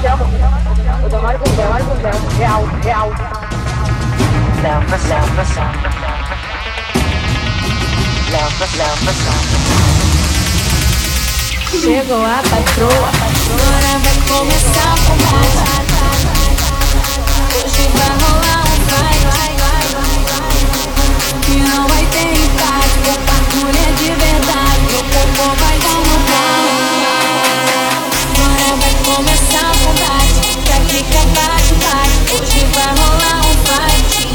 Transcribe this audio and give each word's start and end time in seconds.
O 0.00 0.02
Real, 0.02 0.16
Chegou 11.70 12.24
a 12.24 12.42
patroa, 12.48 13.10
a 13.58 13.98
vai 13.98 14.16
começar 14.26 14.88
a 14.88 14.96
combate. 15.06 15.94
Hoje 17.56 17.84
vai 17.94 18.12
rolar 18.16 18.64
um 18.64 18.76
fight. 18.88 19.28
Que 21.42 21.56
não 21.56 21.86
vai 21.88 22.04
ter 22.06 22.32
empate. 22.32 23.10
a 23.10 23.18
pra 23.26 23.38
é 23.68 23.92
de 23.92 24.08
verdade. 24.14 24.94
O 24.94 25.04
corpo 25.04 25.44
vai 25.62 25.78
dar 25.78 25.98
um 25.98 26.24
pau 26.24 26.99
vai 28.76 28.94
começar 29.04 29.66
a 29.66 29.72
o 29.72 29.78
combate. 29.78 30.58
Técnica 30.64 31.20
bate, 31.34 31.74
bate. 31.74 32.34
Hoje 32.34 32.66
vai 32.72 32.90
rolar 32.94 33.40
um 33.40 33.52
fight. 33.64 34.26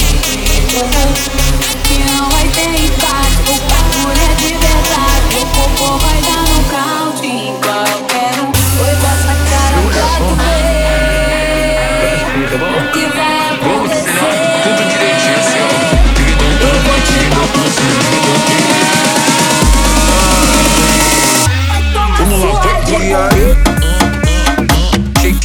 Que 1.83 1.97
não 2.11 2.29
vai 2.29 2.47
ter 2.49 2.69
empate. 2.83 3.51
O 3.51 3.55
bagulho 3.69 4.21
é 4.21 4.35
de 4.35 4.47
verdade. 4.47 5.35
O 5.37 5.45
povo 5.77 5.97
vai 5.99 6.19
dar 6.21 6.43
nocaute 6.49 7.27
em 7.27 7.55
qualquer 7.61 8.41
um. 8.41 8.54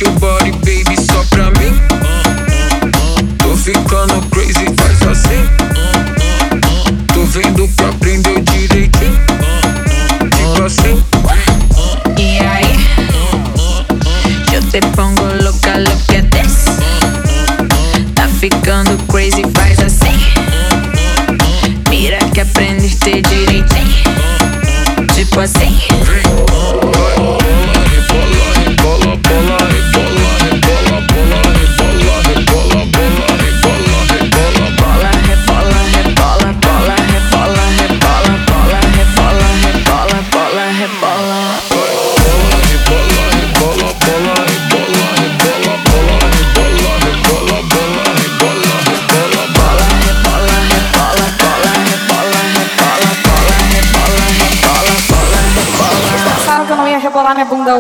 you, 0.01 0.11
boy. 0.19 0.40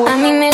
A 0.06 0.16
mí 0.16 0.32
me 0.32 0.49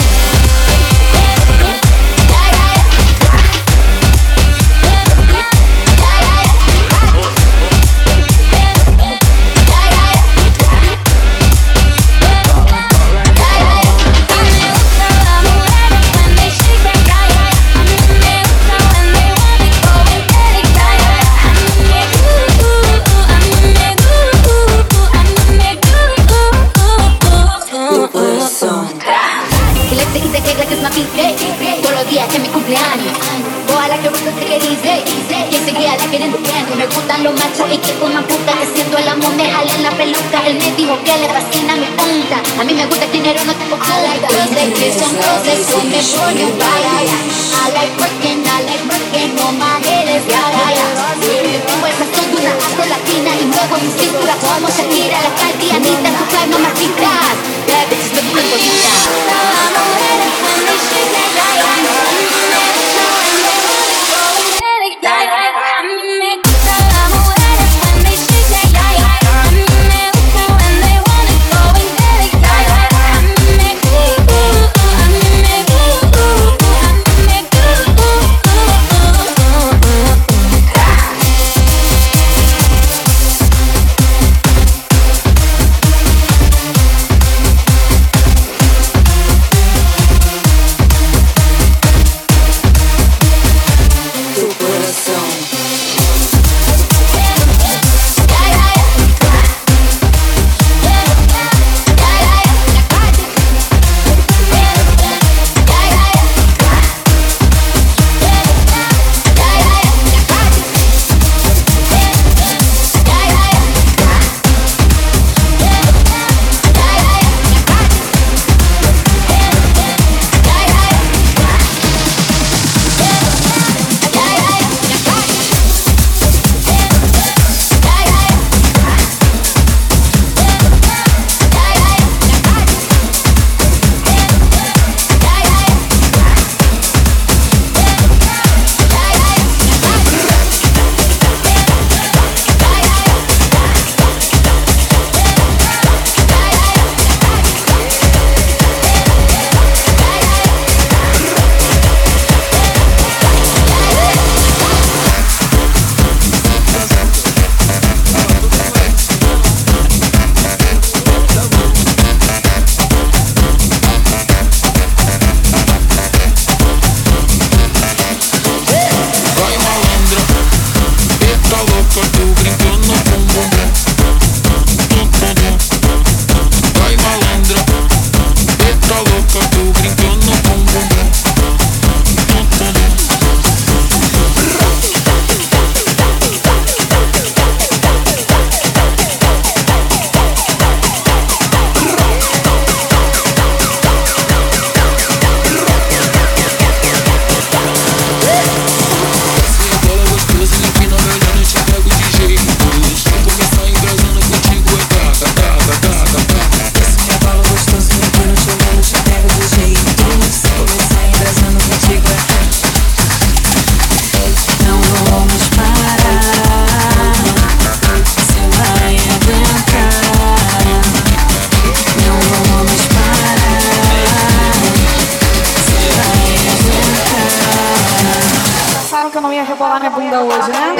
rebolar 230.20 230.48
minha 230.48 230.75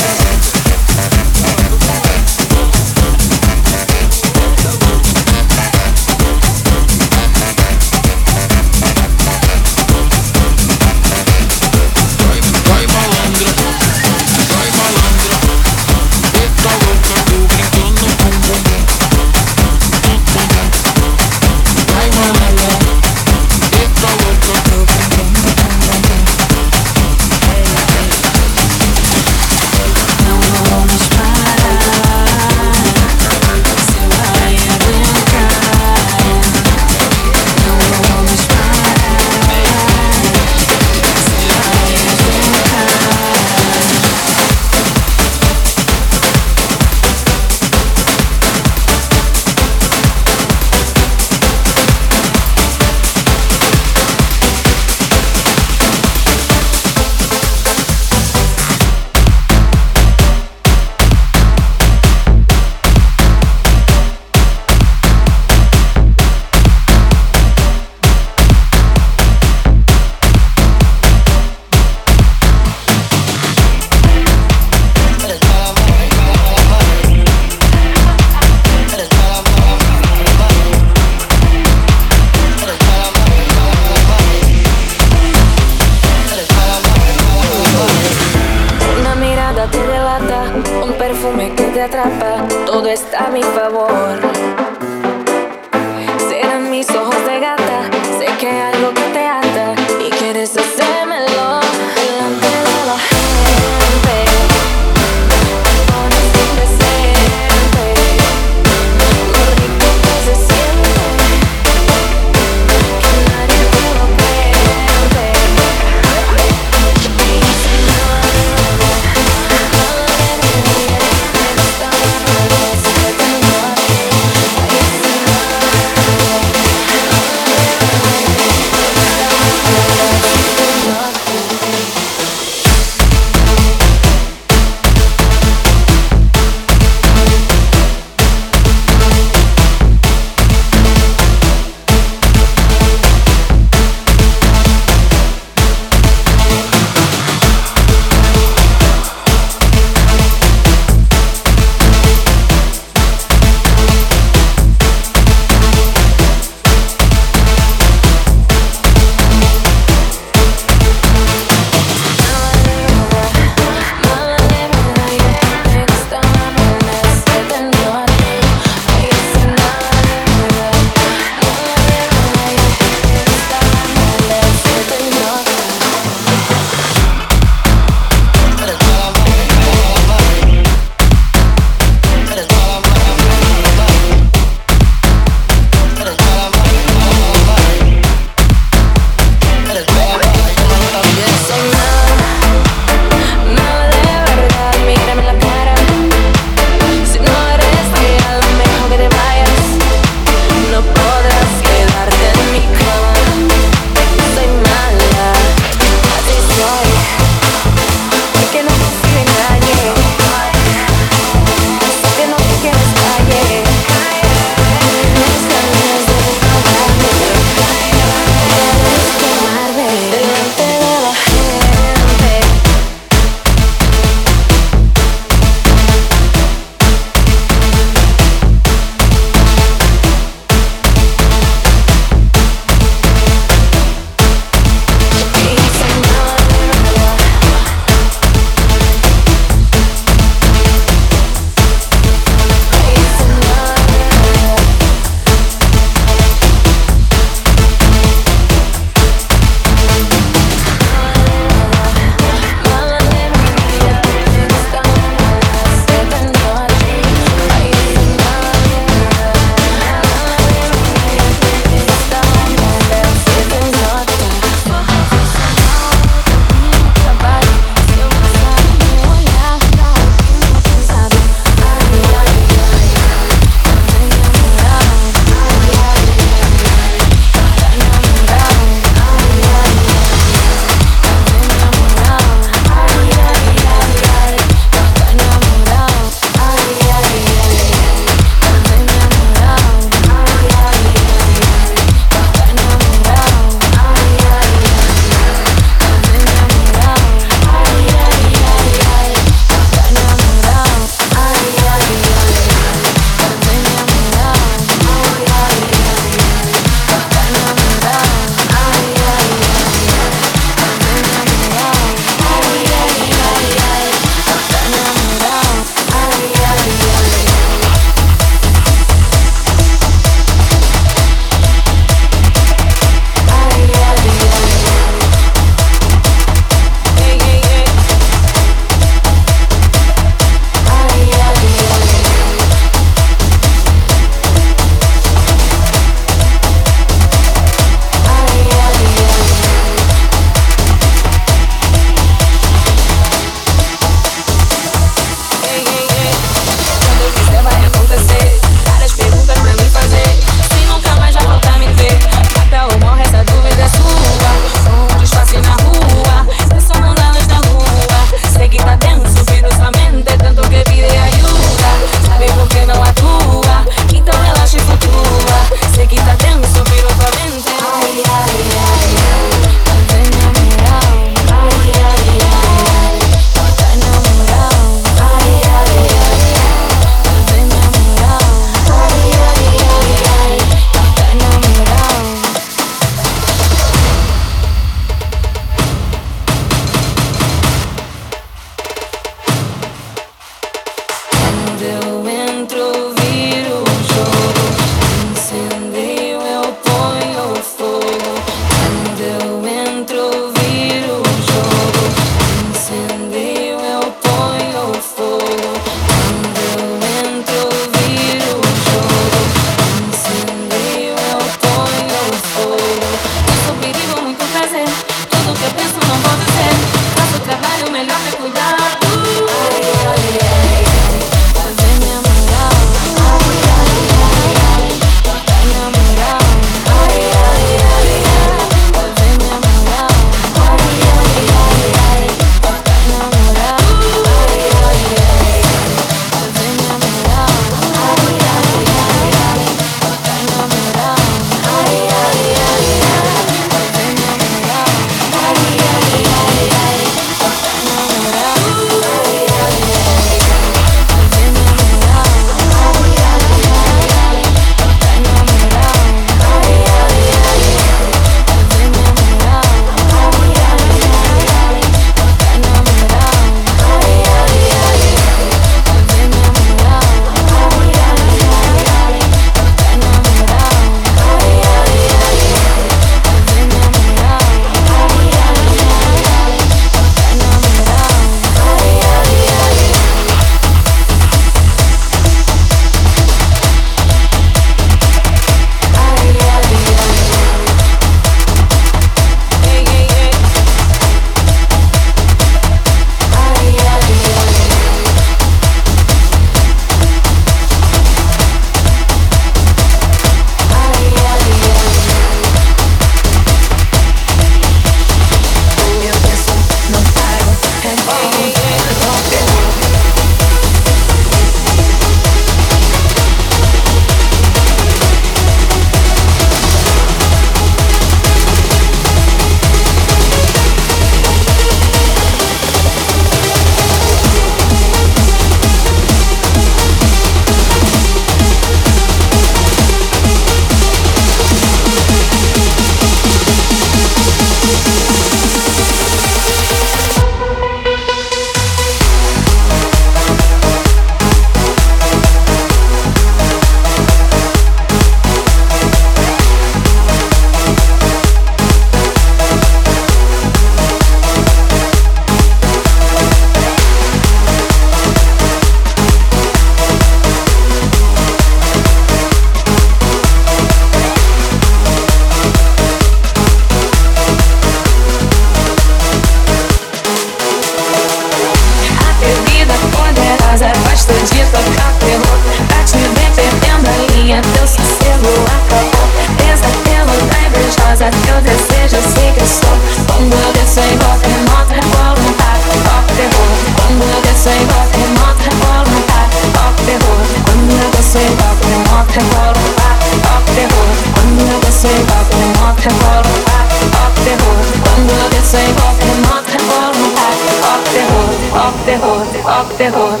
off 599.36 599.52
the 599.58 599.68
hood, 599.68 600.00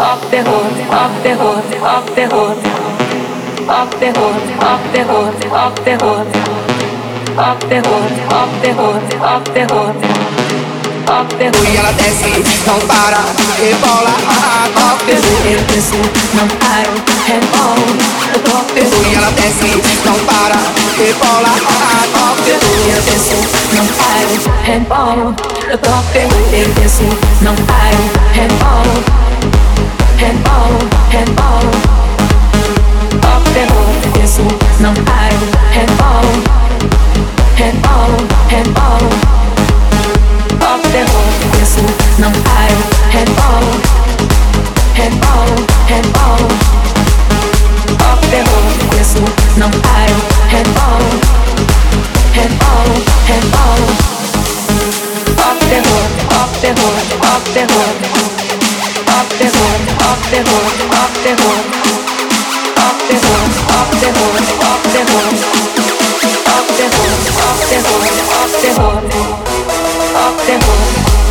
off 0.00 0.30
the 0.30 0.40
hood, 0.42 0.76
off 0.88 1.12
the 1.22 1.32
hood, 1.36 1.64
off 1.84 2.06
the 2.16 2.24
hood, 2.32 2.56
off 3.68 3.90
the 4.00 4.08
hood, 4.16 4.42
off 4.64 4.82
the 4.94 5.02
hood, 5.04 5.36
off 5.58 5.74
the 5.84 5.94
hood, 6.00 6.24
the 8.62 8.72
hood, 8.72 9.02
the 9.52 9.64
hood. 9.68 9.96
The 11.04 11.50
hood. 11.52 11.68
E 11.68 11.76
ela 11.76 11.92
desce, 11.92 12.32
não 12.66 12.78
para, 12.88 13.20
rebola, 13.60 14.14
off 14.86 15.04
the 15.04 15.16
hood. 15.16 15.52
Eu 15.52 15.60
desço, 15.68 16.00
não 16.34 16.48
paro, 16.48 17.13
and 17.30 17.44
on 17.56 17.80
The 18.32 18.38
pop 18.44 18.66
de 18.74 18.82
tu 18.82 18.98
y 19.10 19.14
a 19.14 19.20
la 19.20 19.30
danza 19.30 19.64
para 20.26 20.60
E 20.98 21.12
bola 21.20 21.52
pop 22.12 22.36
de 22.44 22.54
tu 22.60 22.70
y 22.84 22.90
a 22.90 23.00
danza 23.06 23.36
non 23.74 23.86
para 23.98 24.34
And 24.72 24.86
on 24.92 25.34
pop 25.78 26.04
de 26.12 26.22
tu 26.28 26.36
y 26.52 26.60
a 26.60 26.68
danza 26.76 27.04
non 27.40 27.56
para 27.68 28.02
And 28.40 28.62
on 28.72 28.88
And 30.24 31.40
on 31.40 31.64
Pop 33.20 33.44
de 33.54 33.62
tu 33.70 33.80
y 34.02 34.08
a 34.08 34.20
danza 34.20 34.42
non 34.80 34.94
para 35.08 35.38
And 35.80 35.92
on 36.10 36.26
And 37.66 38.78
on 38.78 39.02
Pop 40.60 40.82
de 40.92 41.02
tu 41.04 41.20
y 41.24 41.44
a 41.44 41.58
danza 41.58 41.82
non 42.18 42.32
para 42.44 42.76
And 43.20 43.38
on 43.38 43.94
And 44.96 45.24
off 70.24 70.46
the 70.46 70.56
hook, 70.58 71.23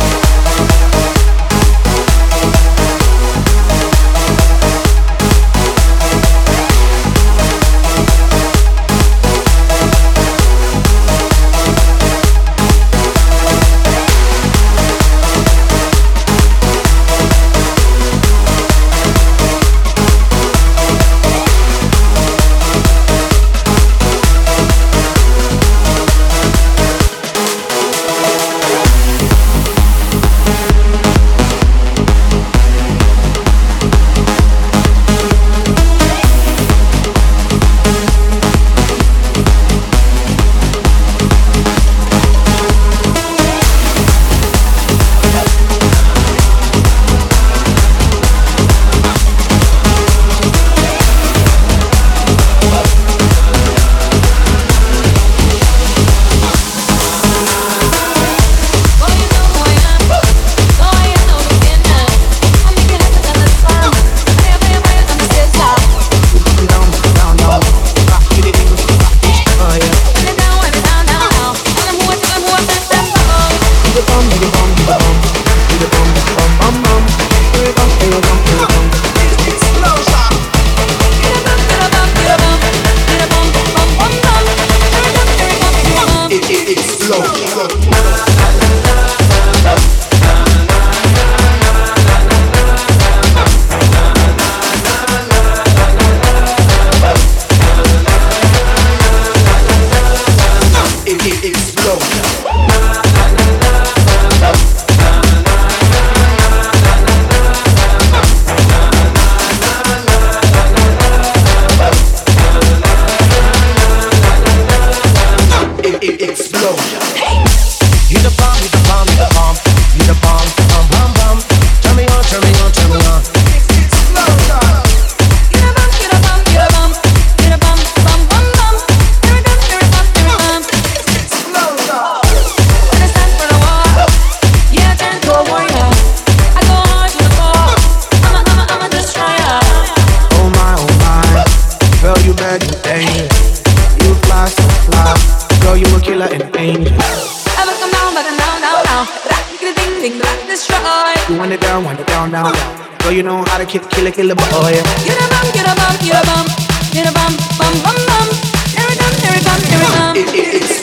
hook, 152.40 152.56
off 152.56 153.04
the 153.04 153.22
hook, 153.22 153.46
off 153.46 153.58
the 153.58 153.64
hook. 153.64 154.14
kill 154.14 154.30
a 154.30 154.34
boy. 154.34 154.72
Get 155.04 155.18
a 155.18 155.26
bum, 155.30 155.46
get 155.52 155.66
a 155.66 155.74
bum, 155.74 155.96
get 156.02 156.16
a 156.16 156.22
bum, 156.26 156.46
get 156.92 157.06
a 157.06 157.12
bum, 157.12 157.32
bum, 157.58 157.74
bum, 157.82 157.98
bum. 158.06 158.28
Here 158.74 158.88
it 158.90 158.98
comes, 158.98 159.18
here 159.22 159.36
it 159.36 159.44
comes, 159.44 159.64
here 159.64 159.80
it 159.80 159.92
comes. 159.94 160.18
It, 160.18 160.28
it, 160.34 160.54
it's 160.62 160.82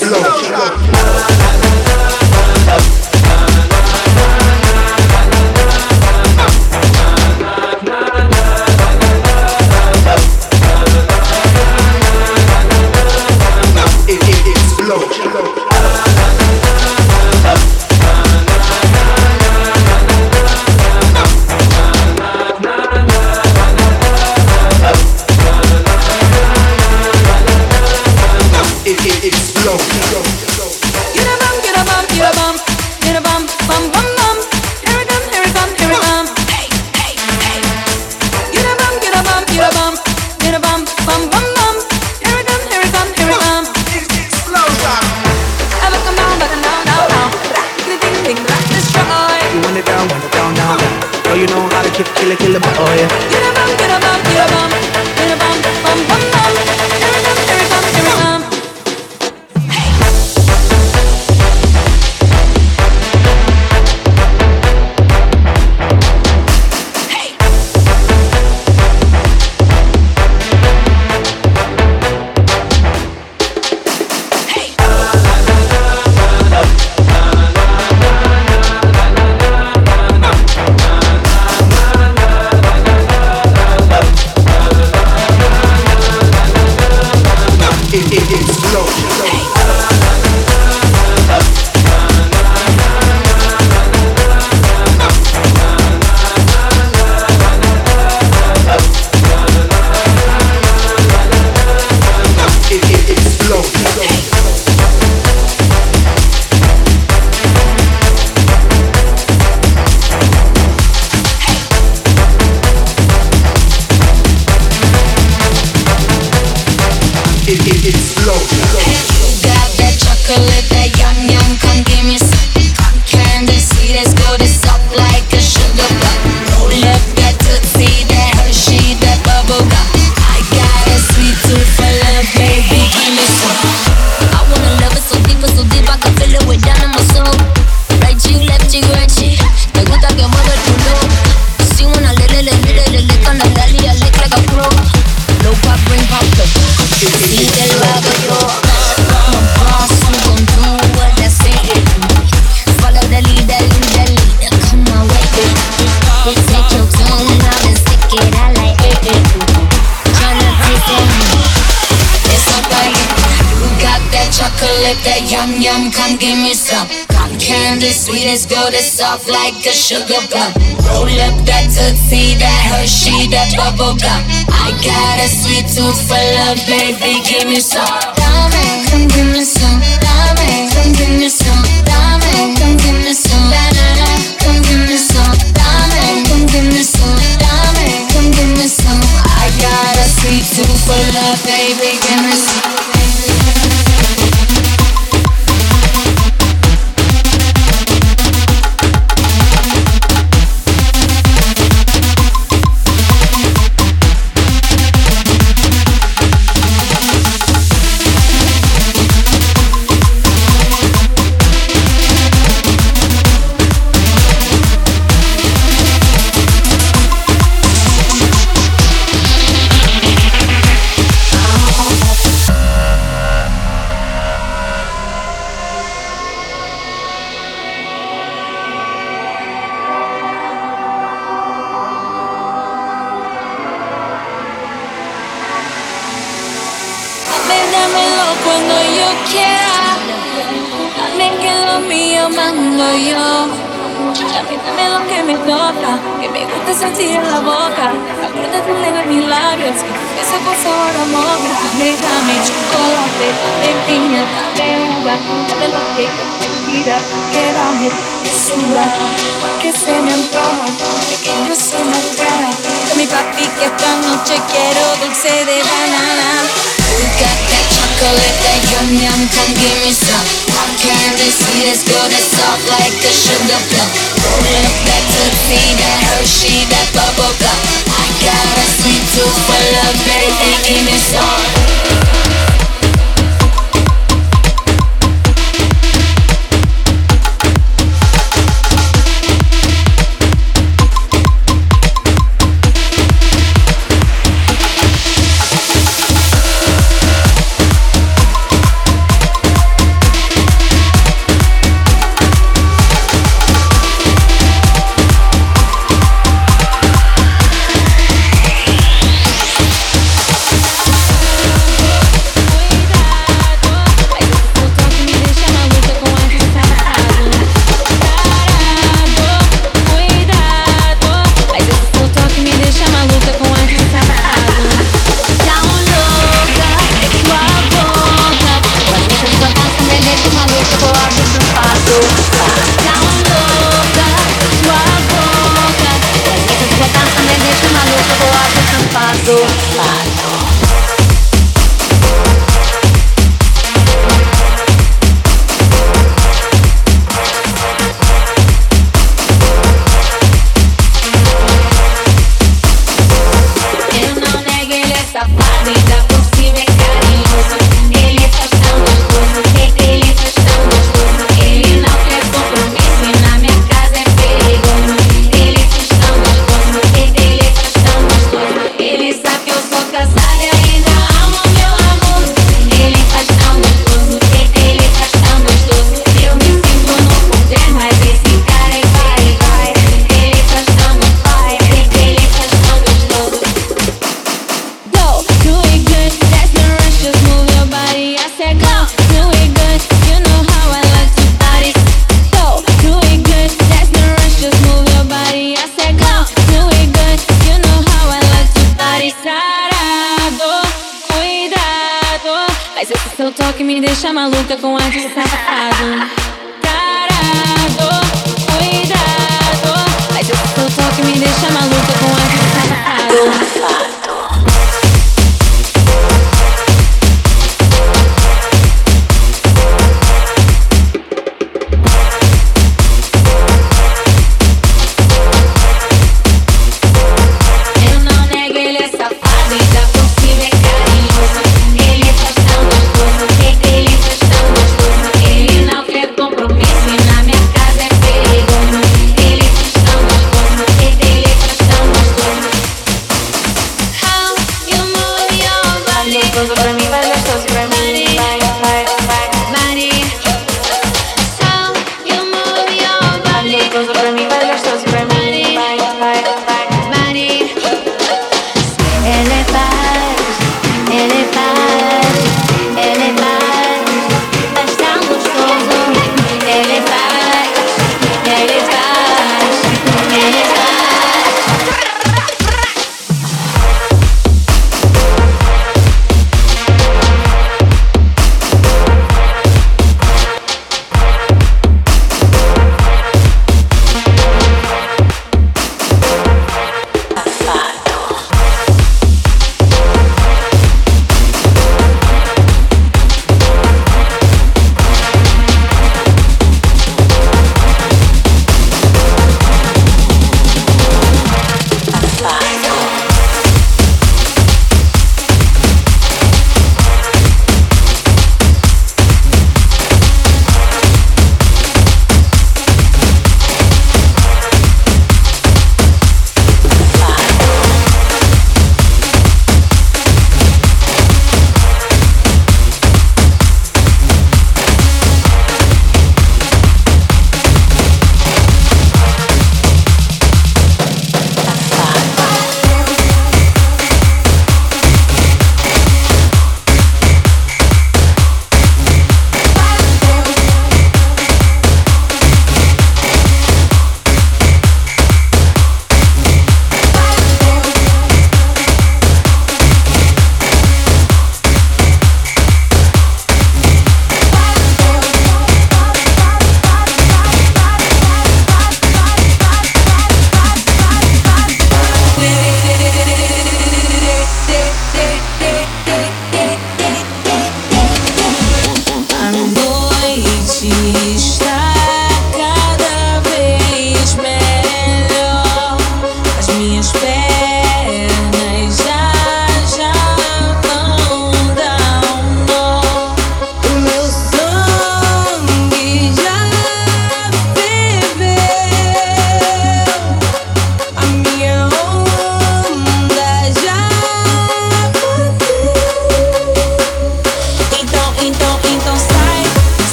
slow. 3.08 3.11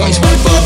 Joga 0.00 0.59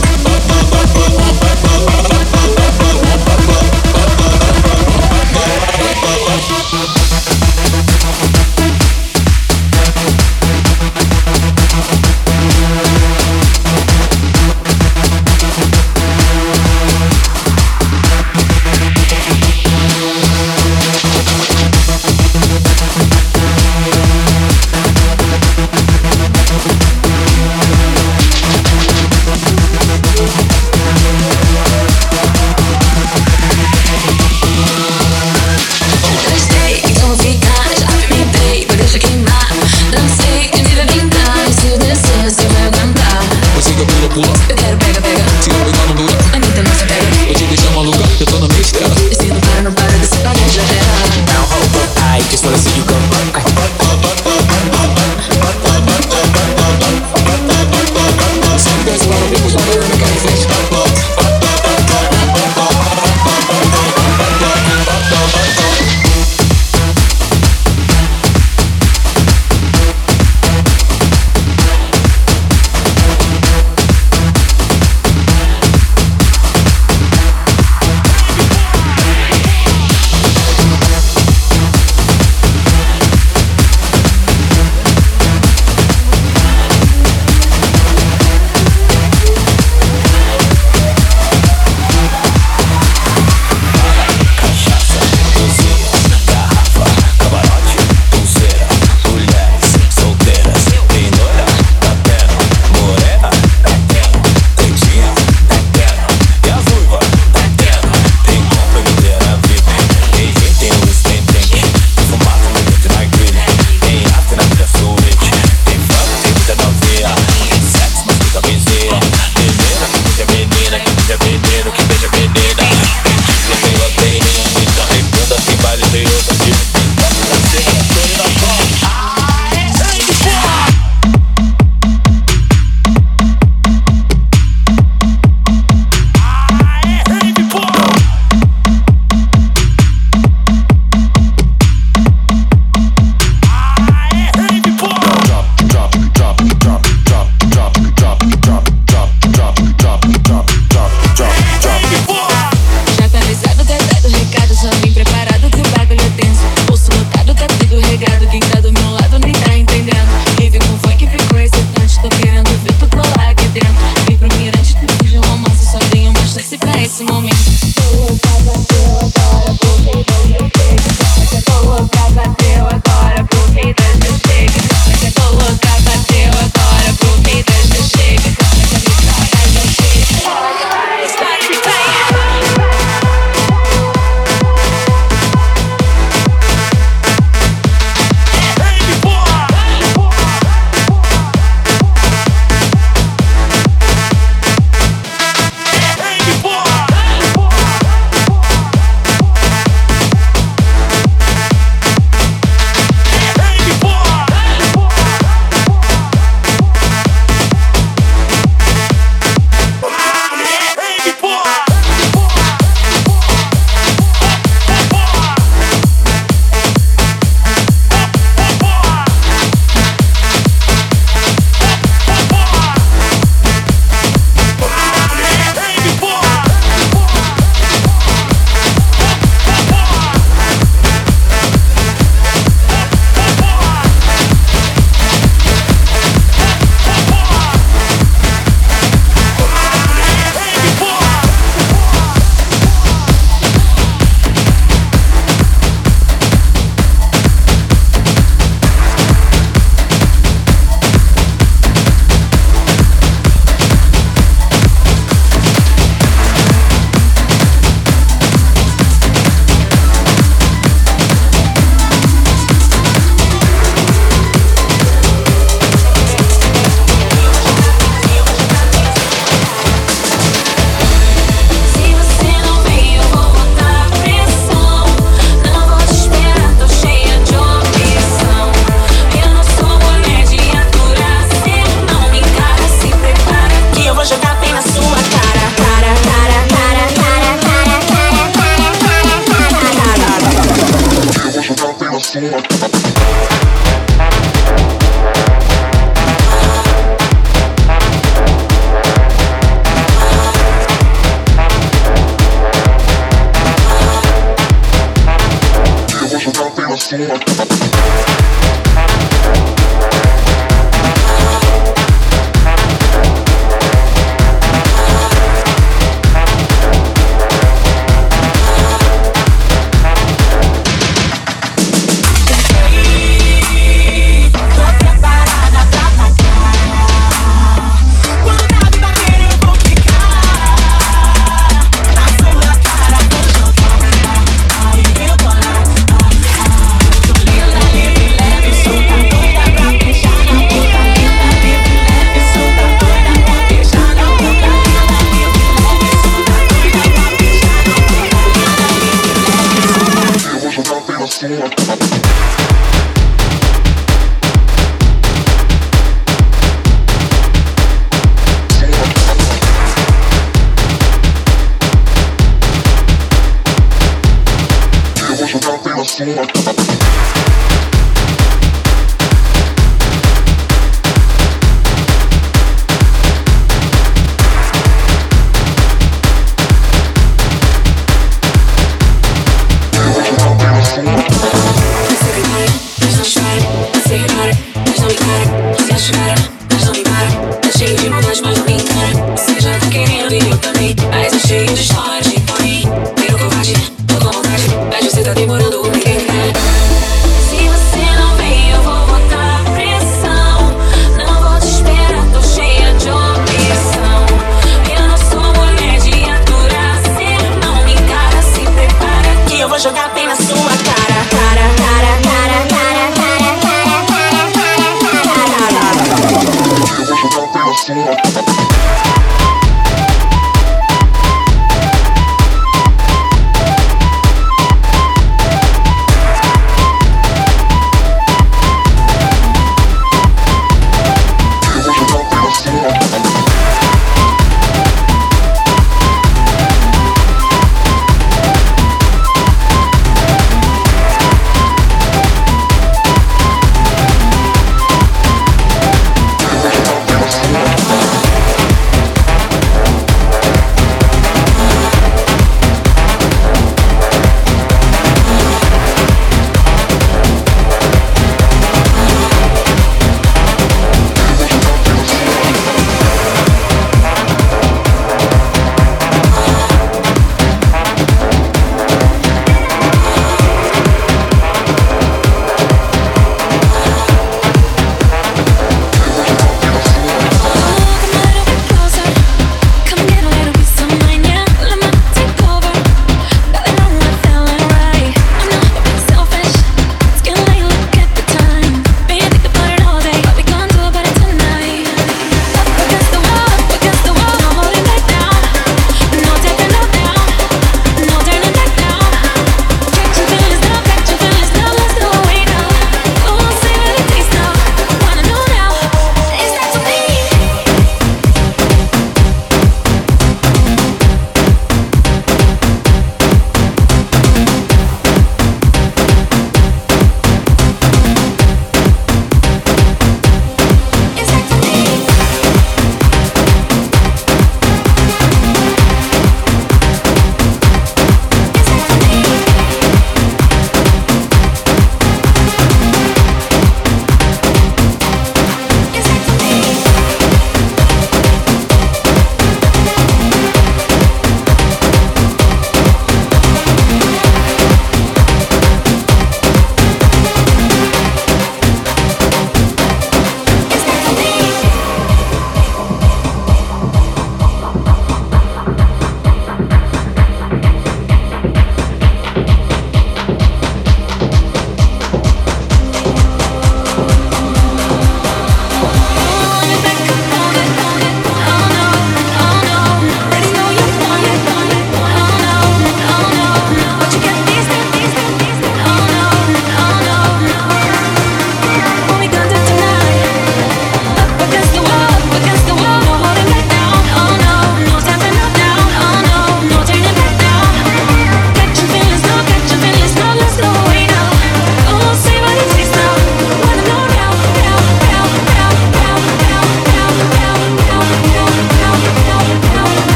Thank. 385.95 386.34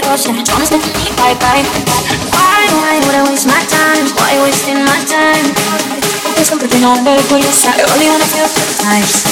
that 0.00 0.12
ocean 0.12 0.36
Promise 0.44 0.70
to 0.70 0.78
Why 1.16 1.32
do 3.00 3.08
I 3.16 3.24
waste 3.28 3.46
my 3.48 3.62
time? 3.64 4.04
Why 4.16 4.36
wasting 4.44 4.84
my 4.84 5.00
time? 5.08 5.46
It's 6.36 6.50
completely 6.50 6.80
no 6.80 6.92
better 7.04 7.22
for 7.24 7.38
yourself 7.38 7.76
I 7.76 7.84
only 7.94 8.08
wanna 8.08 8.28
feel 8.28 8.44
good 8.44 8.76
times 8.76 9.25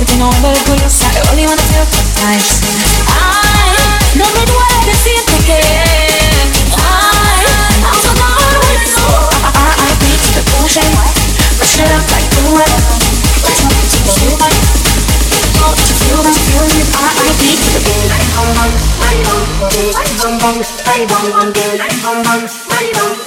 But 0.00 0.08
you 0.08 0.16
know 0.16 0.32
I'm 0.32 0.40
very 0.40 0.56
only 1.28 1.44
wanna 1.44 1.60
feel 1.60 1.84
nice 2.24 2.64
I 3.04 4.16
no 4.16 4.24
me 4.32 4.48
duele 4.48 4.80
decirte 4.88 5.36
que 5.44 5.60
I 6.72 6.96
I'm 7.84 7.98
so 8.00 8.08
done 8.16 8.64
with 8.64 8.80
you 8.80 9.04
I, 9.44 9.52
I 9.52 9.92
beat 10.00 10.24
the 10.32 10.40
bullshit 10.56 10.88
Rush 11.60 11.76
it 11.84 11.92
up 11.92 12.08
like 12.16 12.24
blue 12.32 12.56
red 12.56 12.80
Let's 13.44 13.60
not 13.60 13.76
get 13.76 13.92
you 13.92 14.00
feel 14.16 14.36
like 14.40 14.56
Don't 15.60 15.76
you 15.76 15.92
feel 16.00 16.20
that 16.24 16.32
I, 16.96 17.20
I 17.20 17.36
beat 17.36 17.60
the 17.60 17.80
bullshit 17.84 18.40
want, 18.56 18.72
I 19.04 19.20
don't 19.20 19.52
want, 19.60 19.84
I 19.84 20.16
don't 20.16 20.40
want, 20.40 20.64
I 20.80 21.04
don't 21.04 21.28
want, 21.28 21.60
I 21.76 21.92
don't 22.00 22.24
want, 22.24 22.48
I 22.72 22.88
don't 22.88 23.18
want 23.19 23.19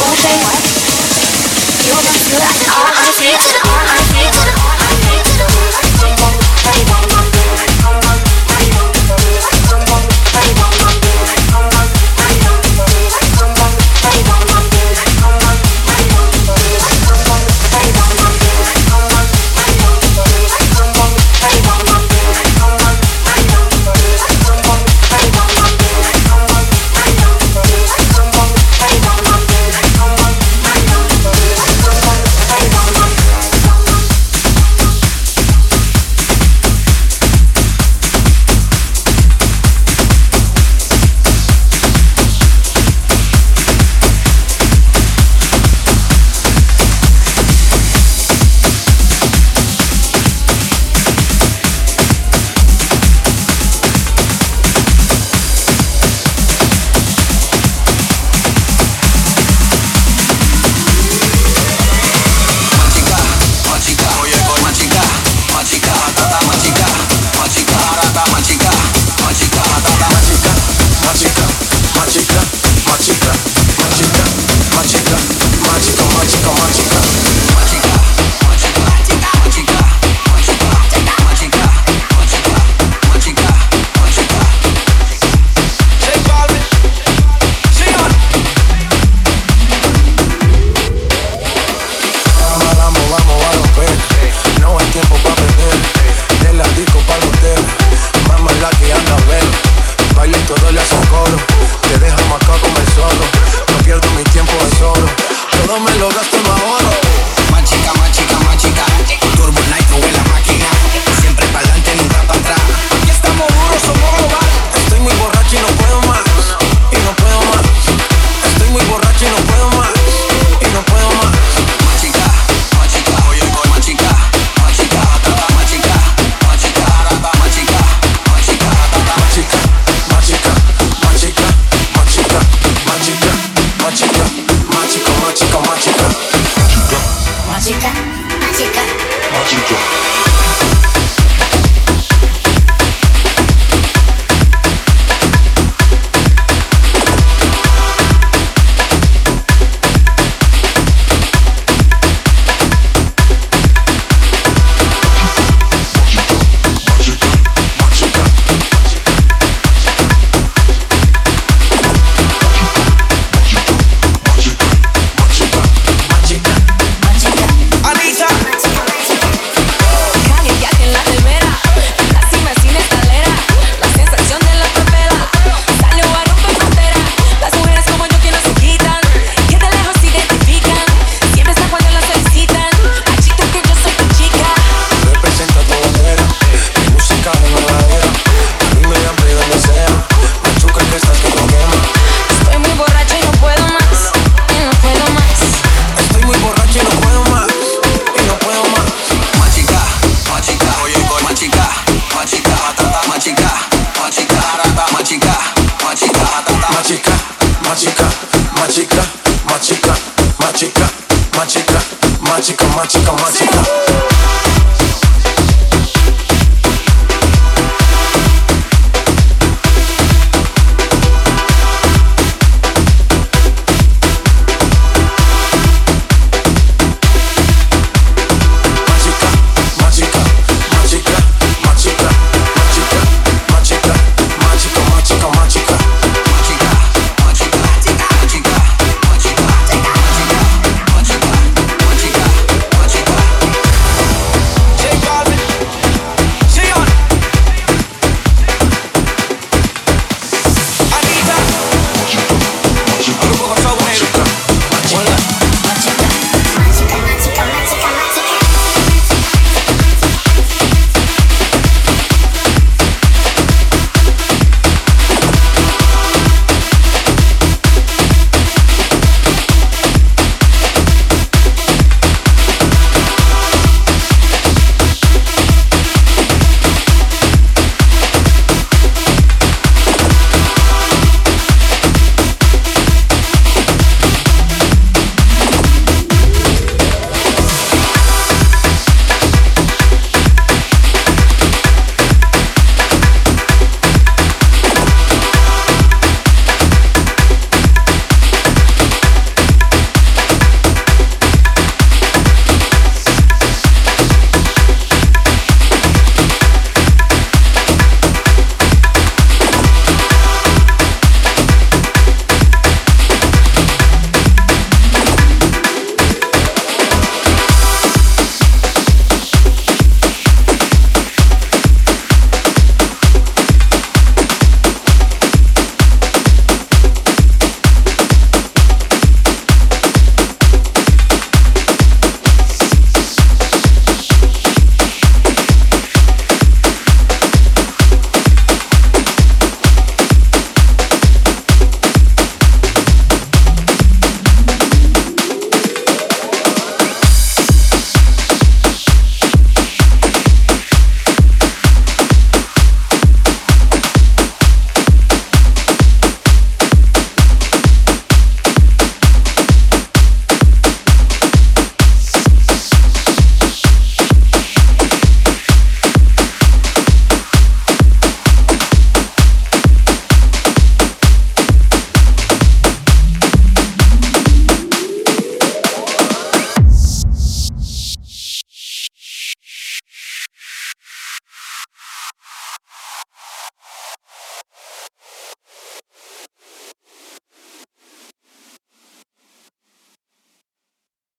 All 0.00 0.14
day, 0.14 0.38
you're 1.86 2.02
the 2.02 2.14
good 2.30 2.97